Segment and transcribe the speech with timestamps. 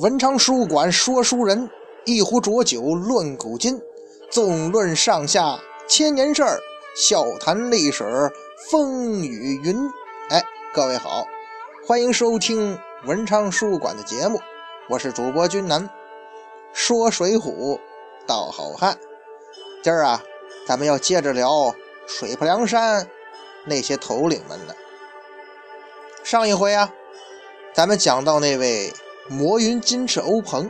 [0.00, 1.68] 文昌书馆说书人，
[2.06, 3.78] 一壶浊酒论古今，
[4.30, 6.58] 纵论上下千年事儿，
[6.96, 8.32] 笑谈历史
[8.70, 9.76] 风雨云。
[10.30, 10.42] 哎，
[10.72, 11.26] 各位好，
[11.86, 14.40] 欢迎收听文昌书馆的节目，
[14.88, 15.86] 我是主播君南，
[16.72, 17.78] 说水浒
[18.26, 18.96] 道好汉。
[19.82, 20.22] 今儿啊，
[20.66, 21.74] 咱们要接着聊
[22.06, 23.06] 水泊梁山
[23.66, 24.72] 那些头领们呢。
[26.24, 26.90] 上一回啊，
[27.74, 28.90] 咱们讲到那位。
[29.32, 30.68] 魔云金翅欧鹏，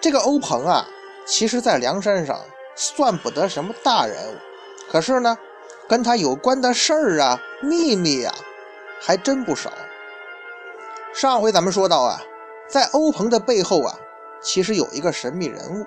[0.00, 0.84] 这个欧鹏啊，
[1.24, 2.36] 其实在梁山上
[2.74, 4.36] 算不得什么大人物，
[4.90, 5.38] 可是呢，
[5.88, 8.34] 跟他有关的事儿啊、秘密啊，
[9.00, 9.70] 还真不少。
[11.14, 12.20] 上回咱们说到啊，
[12.68, 13.96] 在欧鹏的背后啊，
[14.42, 15.86] 其实有一个神秘人物。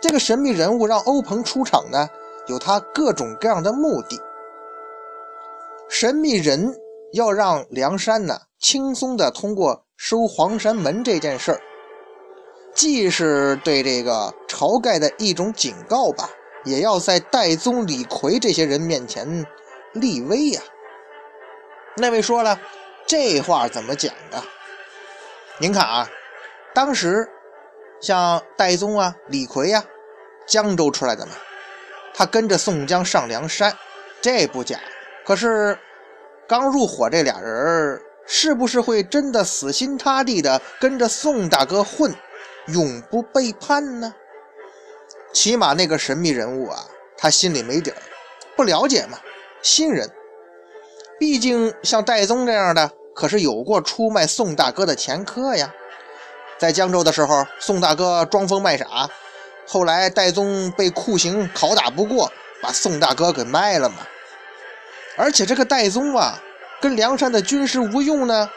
[0.00, 2.08] 这个神秘人物让欧鹏出场呢，
[2.48, 4.20] 有他各种各样的目的。
[5.88, 6.76] 神秘人
[7.12, 9.85] 要让梁山呢，轻松的通过。
[9.96, 11.60] 收黄山门这件事儿，
[12.74, 16.28] 既是对这个晁盖的一种警告吧，
[16.64, 19.44] 也要在戴宗、李逵这些人面前
[19.94, 20.60] 立威呀。
[21.96, 22.60] 那位说了，
[23.06, 24.42] 这话怎么讲的？
[25.58, 26.08] 您看啊，
[26.74, 27.26] 当时
[28.00, 29.82] 像戴宗啊、李逵呀，
[30.46, 31.32] 江州出来的嘛，
[32.12, 33.74] 他跟着宋江上梁山，
[34.20, 34.78] 这不假。
[35.24, 35.76] 可是
[36.46, 38.02] 刚入伙这俩人儿。
[38.26, 42.14] 是不是会真的死心塌地的跟着宋大哥混，
[42.66, 44.14] 永不背叛呢？
[45.32, 47.96] 起码那个神秘人物啊，他心里没底儿，
[48.56, 49.18] 不了解嘛，
[49.62, 50.10] 新人。
[51.20, 55.72] 毕竟像戴宗这样的，可是有过出卖宋大哥的前科呀。
[56.58, 59.08] 在江州的时候，宋大哥装疯卖傻，
[59.66, 63.98] 后来戴宗被酷刑拷打不过，把宋大哥给卖了嘛。
[65.16, 66.42] 而且这个戴宗啊。
[66.80, 68.50] 跟梁山的军师吴用呢，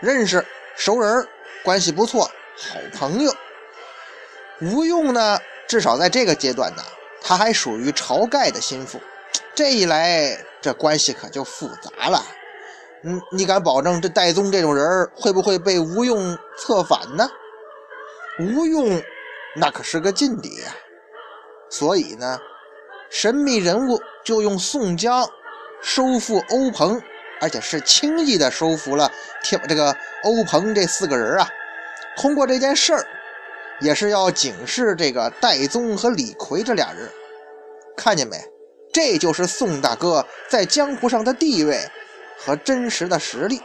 [0.00, 0.44] 认识
[0.76, 1.26] 熟人，
[1.62, 2.24] 关系不错，
[2.56, 3.32] 好朋友。
[4.60, 5.38] 吴用呢，
[5.68, 6.82] 至少在这个阶段呢，
[7.22, 9.00] 他还属于晁盖的心腹。
[9.54, 12.24] 这一来，这关系可就复杂了。
[13.04, 17.30] 嗯，你敢保证这戴宗这种人会不会被吴用策反呢？
[18.40, 19.00] 吴用
[19.54, 20.74] 那可是个劲敌呀。
[21.70, 22.38] 所以呢，
[23.10, 25.28] 神秘人物就用宋江
[25.80, 27.00] 收复欧鹏。
[27.44, 29.12] 而且是轻易的收服了
[29.42, 31.46] 天这个欧鹏这四个人啊。
[32.16, 33.06] 通过这件事儿，
[33.82, 37.06] 也是要警示这个戴宗和李逵这俩人。
[37.94, 38.38] 看见没？
[38.94, 41.86] 这就是宋大哥在江湖上的地位
[42.38, 43.60] 和真实的实力。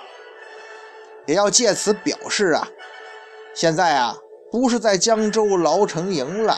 [1.25, 2.67] 也要借此表示啊，
[3.53, 4.17] 现在啊
[4.51, 6.57] 不是在江州牢城营了，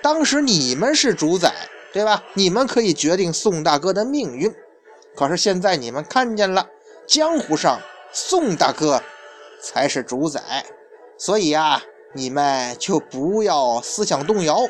[0.00, 1.52] 当时你们是主宰，
[1.92, 2.24] 对吧？
[2.32, 4.54] 你们可以决定宋大哥的命运。
[5.16, 6.68] 可是现在你们看见了，
[7.06, 7.80] 江湖上
[8.12, 9.00] 宋大哥
[9.60, 10.64] 才是主宰，
[11.16, 11.82] 所以啊，
[12.12, 14.60] 你们就不要思想动摇，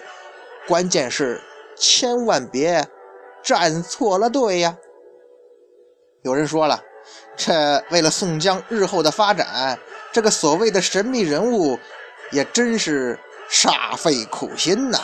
[0.68, 1.40] 关键是
[1.76, 2.86] 千万别
[3.42, 4.76] 站错了队呀。
[6.22, 6.82] 有人说了，
[7.36, 9.78] 这为了宋江日后的发展，
[10.12, 11.78] 这个所谓的神秘人物
[12.30, 13.18] 也真是
[13.50, 14.98] 煞费苦心呐。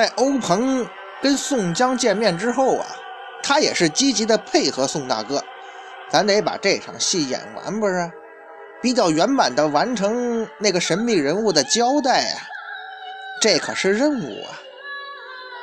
[0.00, 0.88] 在欧鹏
[1.20, 2.86] 跟宋江见面之后啊，
[3.42, 5.44] 他也是积极的配合宋大哥，
[6.08, 8.10] 咱得把这场戏演完，不是？
[8.80, 12.40] 比较圆满的完成那个神秘人物的交代啊，
[13.42, 14.56] 这可是任务啊。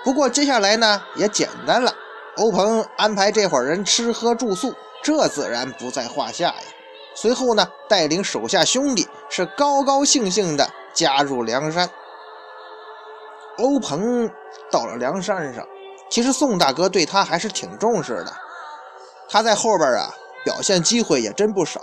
[0.03, 1.91] 不过接下来呢也简单了，
[2.35, 6.63] 欧鹏安排这伙人吃喝住宿，这自然不在话下呀。
[7.15, 11.89] 随后呢，带领手下兄弟是高高兴兴的加入梁山。
[13.57, 14.29] 欧鹏
[14.71, 15.65] 到了梁山上，
[16.09, 18.33] 其实宋大哥对他还是挺重视的。
[19.29, 20.09] 他在后边啊
[20.45, 21.81] 表现机会也真不少。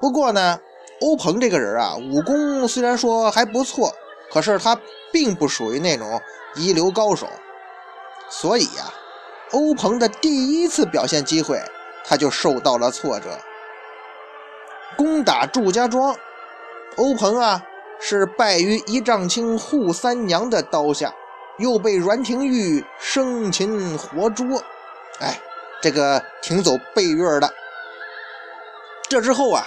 [0.00, 0.58] 不过呢，
[1.02, 3.92] 欧鹏这个人啊，武功虽然说还不错，
[4.32, 4.78] 可是他
[5.12, 6.20] 并不属于那种
[6.54, 7.26] 一流高手。
[8.28, 8.92] 所以呀，
[9.52, 11.62] 欧鹏的第一次表现机会，
[12.04, 13.38] 他就受到了挫折。
[14.96, 16.16] 攻打祝家庄，
[16.96, 17.62] 欧鹏啊。
[18.00, 21.12] 是败于一丈青扈三娘的刀下，
[21.58, 24.46] 又被阮廷玉生擒活捉，
[25.20, 25.40] 哎，
[25.80, 27.52] 这个挺走背月的。
[29.08, 29.66] 这之后啊，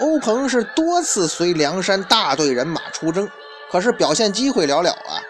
[0.00, 3.28] 欧鹏是多次随梁山大队人马出征，
[3.70, 5.22] 可是表现机会寥寥啊。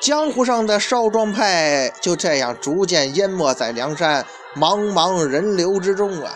[0.00, 4.24] 江湖上的少壮派就这样逐渐淹没在梁山
[4.56, 6.32] 茫茫人流之中啊！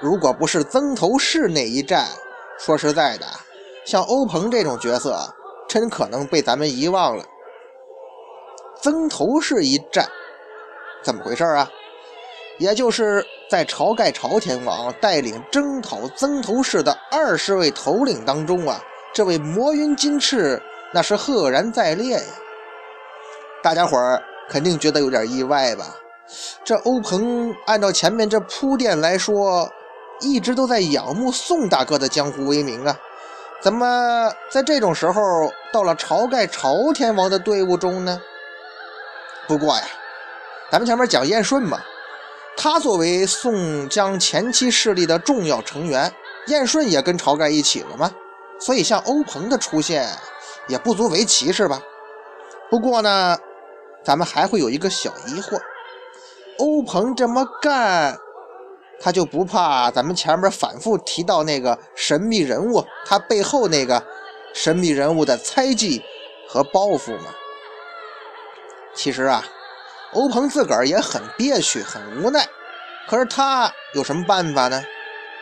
[0.00, 2.06] 如果不是曾头市那一战，
[2.58, 3.26] 说实在的，
[3.84, 5.18] 像欧鹏这种角色，
[5.68, 7.24] 真可能被咱们遗忘了。
[8.82, 10.08] 曾头市一战，
[11.02, 11.70] 怎么回事啊？
[12.58, 18.82] 也就是在晁盖朝天王带领征讨曾头市的二十位头领当中啊，
[19.14, 20.60] 这位魔云金翅
[20.92, 22.26] 那是赫然在列呀。
[23.62, 25.96] 大家伙儿肯定觉得有点意外吧？
[26.62, 29.70] 这欧鹏按照前面这铺垫来说，
[30.20, 32.98] 一直都在仰慕宋大哥的江湖威名啊，
[33.60, 38.20] 怎么在这种时候到了晁盖朝天王的队伍中呢？
[39.46, 39.82] 不过呀，
[40.70, 41.80] 咱们前面讲燕顺嘛。
[42.56, 46.12] 他作为宋江前期势力的重要成员，
[46.46, 48.10] 燕顺也跟晁盖一起了吗？
[48.58, 50.06] 所以像欧鹏的出现
[50.66, 51.80] 也不足为奇，是吧？
[52.68, 53.38] 不过呢，
[54.04, 55.58] 咱们还会有一个小疑惑：
[56.58, 58.18] 欧鹏这么干，
[59.00, 64.04] 他就不怕咱们前面反复提到那个神秘人物他背后那个
[64.52, 66.02] 神秘人物的猜忌
[66.48, 67.26] 和报复吗？
[68.94, 69.44] 其实啊。
[70.12, 72.44] 欧鹏自个儿也很憋屈，很无奈。
[73.08, 74.82] 可是他有什么办法呢？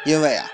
[0.05, 0.47] 因为啊，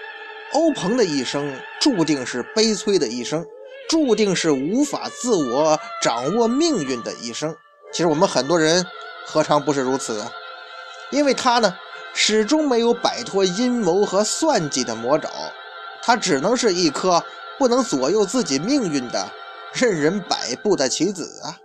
[0.52, 3.44] 欧鹏的一生注定是悲催的一生，
[3.88, 7.56] 注定是无法自我掌握命运的一生。
[7.92, 8.86] 其实我们很多人
[9.26, 10.24] 何尝不是如此？
[11.10, 11.76] 因为他呢，
[12.14, 15.28] 始终没有摆脱阴谋和算计的魔爪，
[16.02, 17.22] 他只能是一颗
[17.58, 19.28] 不能左右自己命运的
[19.72, 21.58] 任人摆布的棋子啊。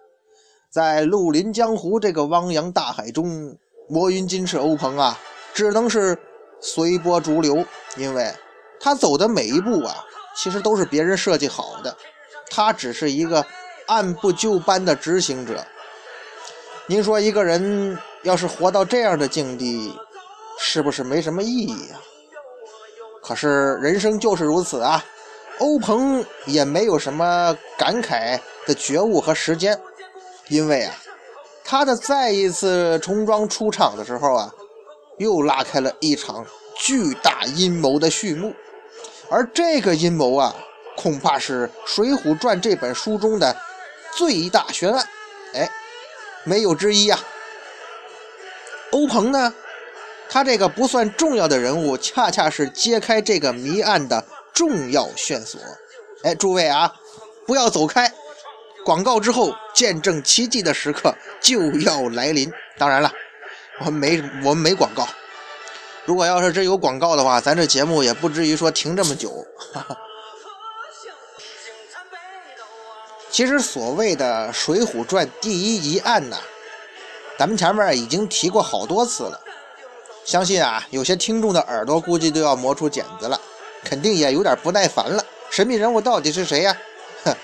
[0.71, 3.57] 在绿林江湖这个汪洋大海中，
[3.87, 5.17] 魔云金翅欧鹏啊，
[5.53, 6.17] 只能是
[6.59, 7.63] 随波逐流，
[7.95, 8.33] 因为
[8.79, 10.03] 他走的每一步啊，
[10.35, 11.95] 其实都是别人设计好的，
[12.49, 13.45] 他只是一个
[13.85, 15.65] 按部就班的执行者。
[16.87, 19.95] 您说一个人要是活到这样的境地，
[20.59, 22.01] 是不是没什么意义啊？
[23.23, 25.03] 可是人生就是如此啊，
[25.59, 29.79] 欧鹏也没有什么感慨的觉悟和时间。
[30.49, 30.95] 因为啊，
[31.63, 34.51] 他的再一次重装出场的时候啊，
[35.17, 36.45] 又拉开了一场
[36.75, 38.53] 巨大阴谋的序幕，
[39.29, 40.55] 而这个阴谋啊，
[40.97, 43.55] 恐怕是《水浒传》这本书中的
[44.17, 45.07] 最大悬案，
[45.53, 45.69] 哎，
[46.43, 47.19] 没有之一呀。
[48.91, 49.53] 欧鹏呢，
[50.29, 54.23] 他这个不算重要的人物，恰恰是揭开这个谜案的
[54.53, 55.59] 重要线索。
[56.23, 56.93] 哎，诸位啊，
[57.47, 58.13] 不要走开。
[58.85, 62.51] 广告之后，见证奇迹的时刻就要来临。
[62.77, 63.11] 当然了，
[63.79, 65.07] 我们没我们没广告。
[66.05, 69.45] 如果要是真有广告的话，咱这节目也不至于说停这么久。
[69.73, 69.97] 哈 哈
[73.29, 76.37] 其实所谓的《水浒传》第一疑案呢，
[77.37, 79.39] 咱们前面已经提过好多次了。
[80.29, 83.41] 相信啊，有些听众的耳朵估计都要磨出茧子了，
[83.83, 85.25] 肯定也有点不耐烦了。
[85.49, 86.77] 神秘人物到底是谁呀？
[87.25, 87.35] 哼！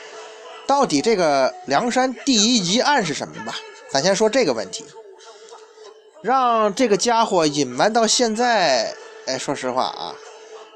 [0.68, 3.56] 到底这个梁山第一疑案是什么吧？
[3.90, 4.86] 咱先说这个问题。
[6.22, 8.94] 让这个家伙隐瞒到现在，
[9.26, 10.14] 哎，说实话啊，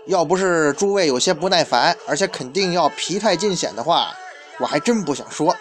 [0.07, 4.11] 要不是诸位有些不耐烦，而且肯定要疲态尽显的话，
[4.59, 5.55] 我还真不想说。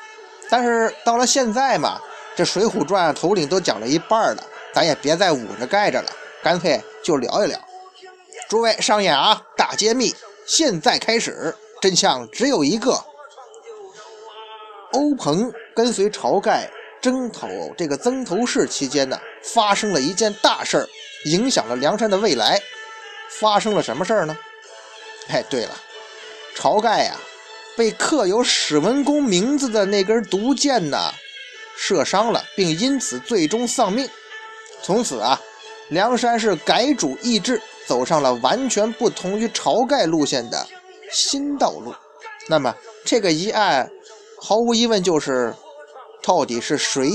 [0.49, 2.01] 但是到了现在嘛，
[2.35, 6.11] 这《水浒传》头领都讲了一半了，咱也别再捂着盖着了，
[6.43, 7.59] 干脆就聊一聊。
[8.49, 10.15] 诸位上演啊，大揭秘，
[10.47, 13.05] 现在开始，真相只有一个。
[14.93, 16.71] 欧鹏跟随晁盖
[17.03, 20.89] 征讨这个曾头市期间呢，发生了一件大事儿，
[21.27, 22.61] 影响了梁山的未来。
[23.29, 24.37] 发生了什么事儿呢？
[25.29, 25.77] 哎，对了，
[26.57, 27.15] 晁盖呀，
[27.77, 31.13] 被刻有史文恭名字的那根毒箭呢，
[31.77, 34.09] 射伤了，并因此最终丧命。
[34.83, 35.39] 从此啊，
[35.89, 40.67] 梁山是改主易帜，走上了完全不同于晁盖路线的
[41.11, 41.95] 新道路。
[42.49, 43.91] 那么这个疑案。
[44.41, 45.53] 毫无疑问，就是
[46.23, 47.11] 到底是谁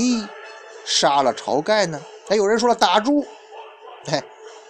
[0.84, 1.98] 杀了晁盖呢？
[2.28, 3.26] 哎，有人说了打猪，
[4.04, 4.22] 嘿，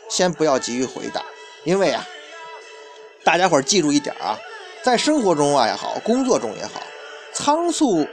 [0.08, 1.20] 先不要急于回答，
[1.64, 2.06] 因为啊，
[3.24, 4.38] 大家伙记住一点啊，
[4.84, 6.80] 在生活中啊也好，工作中也好，
[7.32, 8.06] 仓促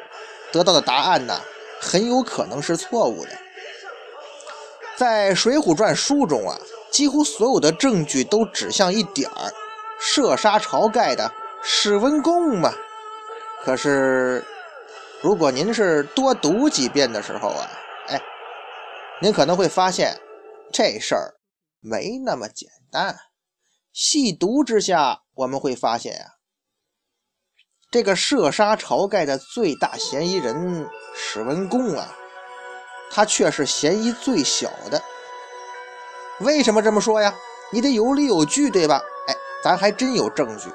[0.51, 1.39] 得到的答案呢，
[1.79, 3.31] 很有可能是错误的。
[5.01, 6.55] 在《水浒传》书中啊，
[6.91, 9.51] 几乎所有的证据都指向一点儿：
[9.99, 12.71] 射杀晁盖的史文恭嘛。
[13.63, 14.45] 可是，
[15.19, 17.67] 如果您是多读几遍的时候啊，
[18.09, 18.21] 哎，
[19.23, 20.15] 您可能会发现
[20.71, 21.33] 这事儿
[21.79, 23.17] 没那么简单。
[23.91, 26.37] 细读之下，我们会发现啊，
[27.89, 32.15] 这个射杀晁盖的最大嫌疑人史文恭啊，
[33.13, 35.01] 他却是嫌疑最小的。
[36.39, 37.33] 为什么这么说呀？
[37.71, 39.01] 你得有理有据，对吧？
[39.27, 40.69] 哎，咱还真有证据。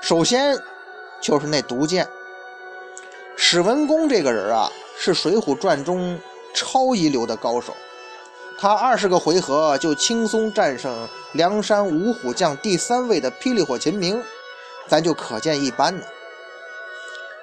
[0.00, 0.56] 首先
[1.20, 2.08] 就是那毒箭。
[3.36, 6.18] 史文恭这个人啊，是《水浒传》中
[6.54, 7.74] 超一流的高手。
[8.58, 14.22] 他二十个回合就轻松战胜梁山五虎将第三位的霹雳火秦明，
[14.88, 16.04] 咱就可见一斑呢。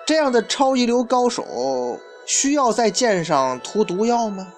[0.05, 4.53] 这样的超一流高手，需要在剑上涂毒药吗？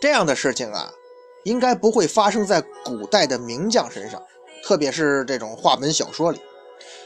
[0.00, 0.92] 这样的事情啊，
[1.44, 4.22] 应该不会发生在古代的名将身上，
[4.64, 6.40] 特别是这种话本小说里。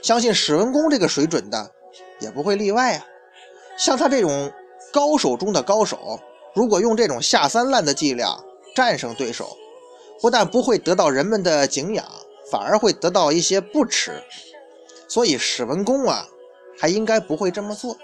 [0.02, 1.70] 相信史文恭这个水准的，
[2.18, 3.06] 也不会例外啊。
[3.78, 4.52] 像他这种
[4.92, 6.20] 高手中的高手。
[6.52, 8.42] 如果用这种下三滥的伎俩
[8.74, 9.56] 战胜对手，
[10.20, 12.04] 不但不会得到人们的敬仰，
[12.50, 14.20] 反而会得到一些不耻。
[15.06, 16.26] 所以史文恭啊，
[16.76, 17.96] 还应该不会这么做。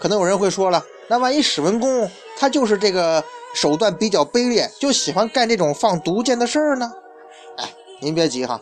[0.00, 3.22] 可能有人会说了，那万一史文恭他就是这个
[3.54, 6.90] 手段比较卑劣，就喜欢干这种放毒箭的事儿呢？
[7.58, 8.58] 哎，您别急哈，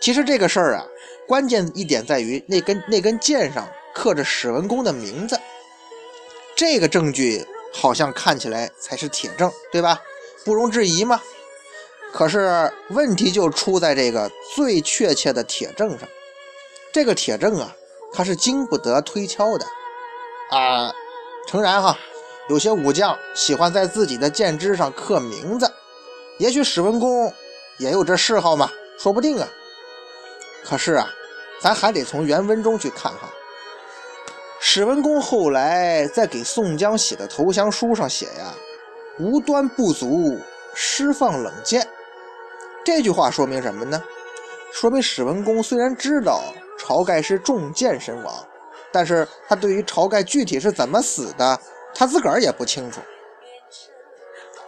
[0.00, 0.86] 其实这个事儿啊，
[1.28, 5.38] 关键一点在于那根那根箭上刻着史文恭的名字。
[6.56, 10.00] 这个证据好像看起来才是铁证，对吧？
[10.44, 11.20] 不容置疑嘛。
[12.12, 16.08] 可是问题就出在这个最确切的铁证上。
[16.92, 17.74] 这个铁证啊，
[18.12, 19.66] 它是经不得推敲的
[20.52, 20.92] 啊。
[21.48, 21.98] 诚然哈，
[22.48, 25.70] 有些武将喜欢在自己的剑枝上刻名字，
[26.38, 27.32] 也许史文恭
[27.78, 29.48] 也有这嗜好嘛，说不定啊。
[30.64, 31.10] 可是啊，
[31.60, 33.28] 咱还得从原文中去看哈。
[34.60, 38.54] 史文恭后来在给宋江写的投降书上写呀
[39.18, 40.38] ：“无端不足，
[40.72, 41.86] 释放冷箭。”
[42.84, 44.00] 这句话说明什么呢？
[44.72, 46.40] 说明史文恭虽然知道
[46.78, 48.46] 晁盖是中箭身亡，
[48.92, 51.58] 但是他对于晁盖具体是怎么死的，
[51.94, 53.00] 他自个儿也不清楚。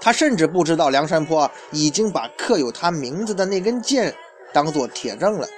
[0.01, 4.15] 他甚至不知道梁山泊已经把刻有他名字的那根箭
[4.53, 5.49] 当做铁证了。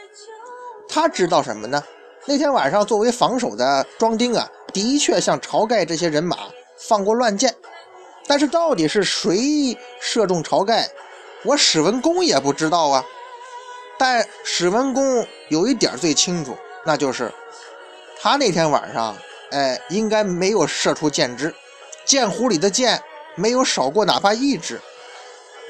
[0.89, 1.83] 他知道什么呢？
[2.27, 6.39] 那天晚上，作为防守的庄丁啊，的确向晁盖这些人马
[6.77, 7.55] 放过乱箭，
[8.27, 10.89] 但是到底是谁射中晁盖，
[11.45, 13.05] 我史文恭也不知道啊。
[13.99, 17.33] 但史文恭有一点最清楚，那就是
[18.29, 19.17] 他那天晚上，
[19.53, 21.55] 哎，应该没有射出箭支，
[22.05, 23.01] 箭壶里的箭
[23.37, 24.81] 没有少过哪怕一支。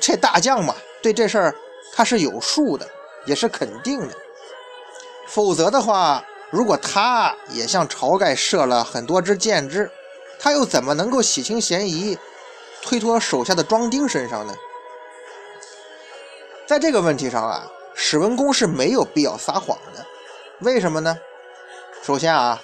[0.01, 1.55] 这大将嘛，对这事儿
[1.93, 2.89] 他是有数的，
[3.27, 4.15] 也是肯定的。
[5.27, 6.25] 否则的话。
[6.49, 9.91] 如果他也向晁盖射了很多支箭支，
[10.39, 12.17] 他又怎么能够洗清嫌疑，
[12.81, 14.55] 推脱手下的庄丁身上呢？
[16.65, 20.07] 在这个问题上啊，史文恭是没有必要撒谎的。
[20.61, 21.19] 为什么呢？
[22.07, 22.63] 首先啊，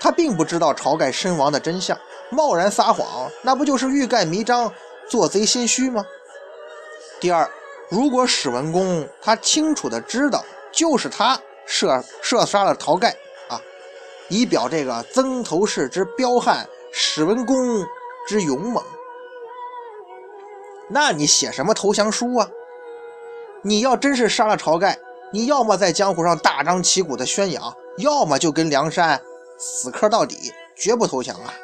[0.00, 1.96] 他并不知道晁盖身亡的真相，
[2.28, 4.72] 贸然撒谎，那不就是欲盖弥彰、
[5.08, 6.04] 做贼心虚吗？
[7.20, 7.48] 第二，
[7.88, 11.40] 如果史文恭他清楚的知道，就是他。
[11.66, 13.10] 射射杀了晁盖
[13.48, 13.62] 啊，
[14.28, 17.56] 以表这个曾头市之彪悍，史文恭
[18.26, 18.82] 之勇猛。
[20.88, 22.50] 那你写什么投降书啊？
[23.62, 24.98] 你要真是杀了晁盖，
[25.30, 29.20] 你要么在江湖上大张旗鼓的宣扬，要么就跟梁山
[29.58, 31.54] 死磕到底，绝不投降啊！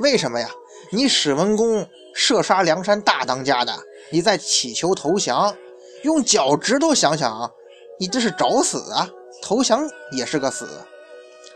[0.00, 0.50] 为什么呀？
[0.90, 3.74] 你史文恭射杀梁山大当家的，
[4.10, 5.56] 你在乞求投降，
[6.02, 7.52] 用脚趾头想想，
[7.98, 9.08] 你这是找死啊！
[9.42, 10.68] 投降也是个死，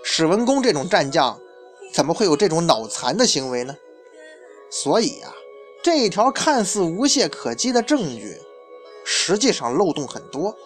[0.04, 1.38] 史文恭这种战将，
[1.92, 3.76] 怎么会有这种脑残的行为呢？
[4.70, 5.34] 所以啊，
[5.82, 8.38] 这一条看似无懈可击的证据，
[9.04, 10.56] 实际上漏洞很多。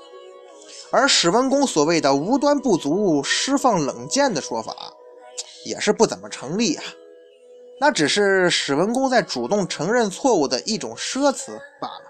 [0.93, 4.75] 而史文恭所谓的无端不足释放冷箭的说法，
[5.65, 6.85] 也是不怎么成立啊。
[7.81, 12.05] 那只是史文恭在主动承认错误的一种说辞罢了。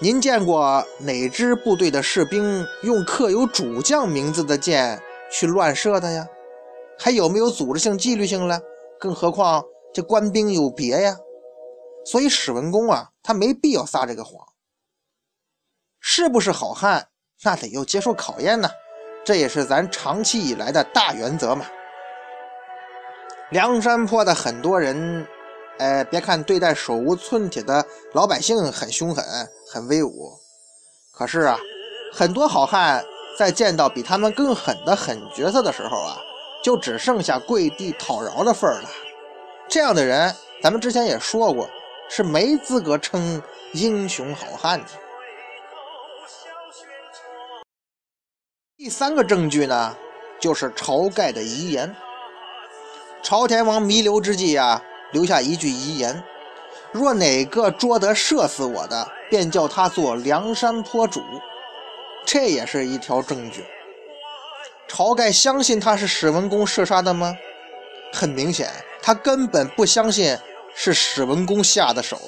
[0.00, 5.00] 您见过哪支部队的士兵用刻有主将名字的箭
[5.30, 6.28] 去乱射的呀？
[6.98, 8.60] 还有没有组织性、纪律性了？
[9.00, 11.16] 更何况这官兵有别呀。
[12.04, 14.46] 所以史文恭啊，他没必要撒这个谎。
[15.98, 17.08] 是不是好汉，
[17.44, 18.68] 那得要接受考验呢。
[19.24, 21.66] 这也是咱长期以来的大原则嘛。
[23.50, 25.26] 梁山泊的很多人。
[25.78, 29.24] 哎，别看对待手无寸铁的老百姓很凶狠、
[29.68, 30.32] 很威武，
[31.12, 31.58] 可是啊，
[32.12, 33.04] 很多好汉
[33.36, 36.16] 在见到比他们更狠的狠角色的时候啊，
[36.62, 38.88] 就只剩下跪地讨饶的份儿了。
[39.68, 40.32] 这样的人，
[40.62, 41.68] 咱们之前也说过，
[42.08, 44.86] 是没资格称英雄好汉的。
[48.84, 49.96] 第三个证据呢，
[50.38, 51.96] 就是晁盖的遗言。
[53.22, 56.22] 朝天王弥留之际呀，留下一句遗言：
[56.92, 61.22] 若哪个捉得射死我的，便叫他做梁山坡主。
[62.26, 63.64] 这也是一条证据。
[64.86, 67.34] 晁盖相信他是史文恭射杀的吗？
[68.12, 68.68] 很明显，
[69.00, 70.36] 他根本不相信
[70.74, 72.20] 是史文恭下的手。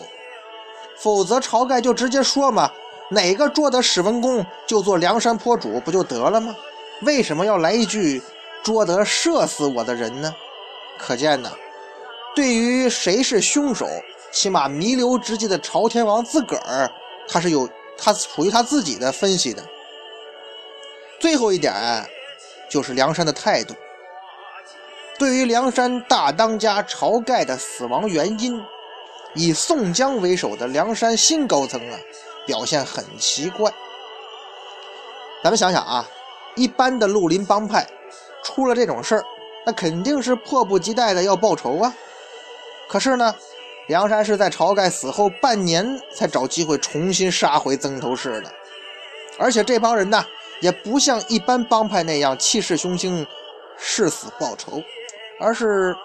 [0.96, 2.72] 否则，晁盖就直接说嘛。
[3.08, 6.54] 哪个捉得史文恭就做梁山坡主不就得了吗？
[7.02, 8.22] 为什么要来一句
[8.64, 10.34] 捉得射死我的人呢？
[10.98, 11.52] 可见呢，
[12.34, 13.86] 对于谁是凶手，
[14.32, 16.90] 起码弥留之际的朝天王自个儿
[17.28, 19.62] 他是有他属于他自己的分析的。
[21.20, 21.74] 最后一点
[22.68, 23.74] 就是梁山的态度，
[25.18, 28.60] 对于梁山大当家晁盖的死亡原因，
[29.34, 31.98] 以宋江为首的梁山新高层啊。
[32.46, 33.70] 表现很奇怪，
[35.42, 36.08] 咱们想想啊，
[36.54, 37.86] 一般的绿林帮派
[38.44, 39.24] 出了这种事儿，
[39.66, 41.92] 那肯定是迫不及待的要报仇啊。
[42.88, 43.34] 可是呢，
[43.88, 48.52] 梁山是在晁盖死后半年才找机会重新杀回曾头市的，
[49.38, 50.24] 而且这帮人呢，
[50.60, 53.26] 也不像一般帮派那样气势汹汹、
[53.76, 54.80] 誓死报仇，
[55.40, 55.96] 而是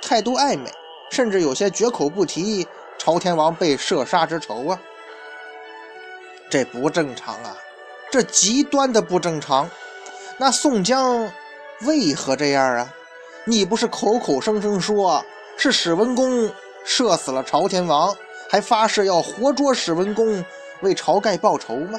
[0.00, 0.70] 态度暧昧，
[1.10, 4.80] 甚至有些绝口不提朝天王被射杀之仇啊。
[6.50, 7.56] 这不正常啊！
[8.10, 9.68] 这极端的不正常。
[10.38, 11.30] 那宋江
[11.82, 12.94] 为何这样啊？
[13.44, 15.24] 你不是口口声声说
[15.56, 16.50] 是史文恭
[16.84, 18.16] 射死了朝天王，
[18.48, 20.44] 还发誓要活捉史文恭
[20.80, 21.98] 为晁盖报仇吗？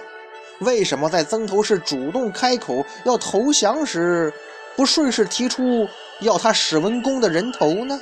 [0.62, 4.34] 为什么在曾头市主动开口要投降时，
[4.76, 5.88] 不顺势提出
[6.22, 8.00] 要他史文恭的人头呢？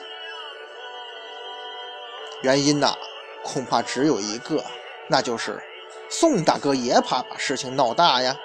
[2.41, 2.95] 原因呐，
[3.43, 4.63] 恐怕只有一个，
[5.09, 5.61] 那就是。
[6.09, 8.35] 宋大哥也怕把事情闹大呀，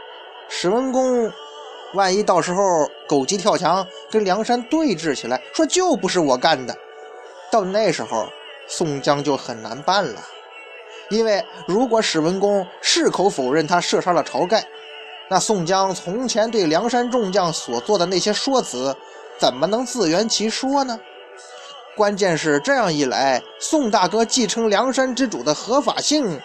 [0.48, 1.32] 史文恭
[1.94, 2.62] 万一到时候
[3.08, 6.74] 狗急跳墙跟梁山对峙起来，说就不是我干的，
[7.50, 8.28] 到那时候
[8.66, 10.20] 宋江就很难办了。
[11.10, 14.66] 因为如果史文恭矢口否认他射杀了晁盖，
[15.28, 18.96] 那宋江从前对梁山众将所做的那些说辞，
[19.38, 20.98] 怎么能自圆其说呢？
[21.94, 26.40] 关键是这样一来，宋大哥继承梁山之主的合法性。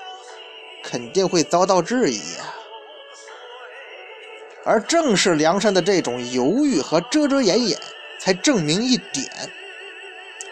[0.84, 2.54] 肯定会遭到质疑呀，
[4.64, 7.80] 而正是梁山的这种犹豫和遮遮掩掩，
[8.20, 9.30] 才证明一点：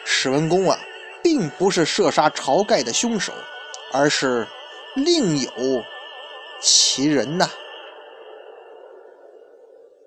[0.04, 0.80] 史文恭啊，
[1.24, 3.34] 并不是射杀晁盖的凶手，
[3.92, 4.48] 而是
[4.96, 5.84] 另有
[6.60, 7.50] 其人呐。